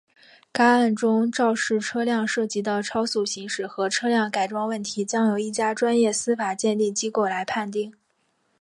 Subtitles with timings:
[0.51, 7.93] 该案中肇事车辆涉及的超速行驶和车辆改装问题将由一家专业司法鉴定机构来判定。